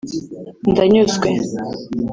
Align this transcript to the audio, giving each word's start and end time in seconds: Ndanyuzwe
Ndanyuzwe 0.71 1.29